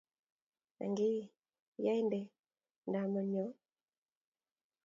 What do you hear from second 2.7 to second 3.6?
ndama nyo?